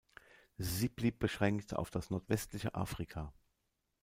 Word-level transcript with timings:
Sie 0.57 0.89
blieb 0.89 1.19
beschränkt 1.19 1.75
auf 1.75 1.91
das 1.91 2.09
nordwestliche 2.09 2.73
Afrika. 2.73 3.35